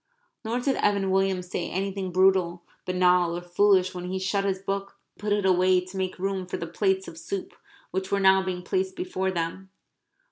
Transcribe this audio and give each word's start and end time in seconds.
Nor 0.43 0.59
did 0.61 0.77
Evan 0.77 1.11
Williams 1.11 1.49
say 1.51 1.69
anything 1.69 2.11
brutal, 2.11 2.63
banal, 2.85 3.37
or 3.37 3.41
foolish 3.43 3.93
when 3.93 4.05
he 4.05 4.17
shut 4.17 4.43
his 4.45 4.57
book 4.57 4.97
and 5.13 5.19
put 5.21 5.31
it 5.31 5.45
away 5.45 5.79
to 5.85 5.95
make 5.95 6.17
room 6.17 6.47
for 6.47 6.57
the 6.57 6.65
plates 6.65 7.07
of 7.07 7.19
soup 7.19 7.53
which 7.91 8.11
were 8.11 8.19
now 8.19 8.41
being 8.41 8.63
placed 8.63 8.95
before 8.95 9.29
them. 9.29 9.69